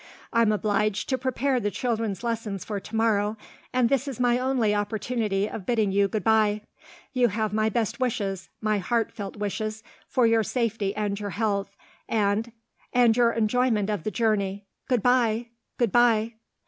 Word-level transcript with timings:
"I'm 0.33 0.51
obliged 0.51 1.09
to 1.09 1.17
prepare 1.19 1.59
the 1.59 1.69
children's 1.69 2.23
lessons 2.23 2.65
for 2.65 2.79
to 2.79 2.95
morrow; 2.95 3.37
and 3.71 3.87
this 3.87 4.07
is 4.07 4.19
my 4.19 4.39
only 4.39 4.73
opportunity 4.73 5.47
of 5.47 5.67
bidding 5.67 5.91
you 5.91 6.07
good 6.07 6.23
bye. 6.23 6.61
You 7.13 7.27
have 7.27 7.53
my 7.53 7.69
best 7.69 7.99
wishes 7.99 8.49
my 8.61 8.79
heartfelt 8.79 9.35
wishes 9.35 9.83
for 10.07 10.25
your 10.25 10.41
safety 10.41 10.95
and 10.95 11.19
your 11.19 11.29
health, 11.29 11.77
and 12.09 12.51
and 12.91 13.15
your 13.15 13.33
enjoyment 13.33 13.91
of 13.91 14.03
the 14.03 14.09
journey. 14.09 14.65
Good 14.89 15.03
bye! 15.03 15.49
good 15.77 15.91
bye!" 15.91 16.33